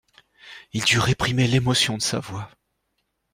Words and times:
Il 0.73 0.83
dut 0.83 0.97
réprimer 0.97 1.45
l'émotion 1.45 1.95
de 1.95 2.01
sa 2.01 2.19
voix. 2.19 2.49